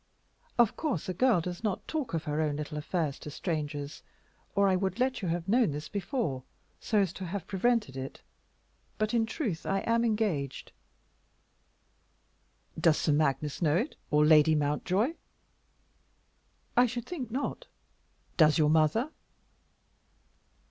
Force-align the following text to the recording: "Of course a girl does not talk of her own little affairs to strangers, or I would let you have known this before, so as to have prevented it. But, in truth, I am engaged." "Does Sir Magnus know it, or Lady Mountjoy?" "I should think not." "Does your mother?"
"Of 0.57 0.75
course 0.75 1.07
a 1.09 1.13
girl 1.13 1.41
does 1.41 1.63
not 1.63 1.87
talk 1.87 2.15
of 2.15 2.23
her 2.23 2.41
own 2.41 2.55
little 2.55 2.75
affairs 2.75 3.19
to 3.19 3.29
strangers, 3.29 4.01
or 4.55 4.67
I 4.67 4.75
would 4.75 4.99
let 4.99 5.21
you 5.21 5.27
have 5.27 5.47
known 5.47 5.69
this 5.69 5.89
before, 5.89 6.41
so 6.79 6.97
as 6.97 7.13
to 7.13 7.25
have 7.27 7.45
prevented 7.45 7.95
it. 7.95 8.23
But, 8.97 9.13
in 9.13 9.27
truth, 9.27 9.63
I 9.63 9.81
am 9.81 10.03
engaged." 10.03 10.71
"Does 12.79 12.97
Sir 12.97 13.11
Magnus 13.13 13.61
know 13.61 13.75
it, 13.77 13.95
or 14.09 14.25
Lady 14.25 14.55
Mountjoy?" 14.55 15.13
"I 16.75 16.87
should 16.87 17.05
think 17.05 17.29
not." 17.29 17.67
"Does 18.37 18.57
your 18.57 18.71
mother?" 18.71 19.11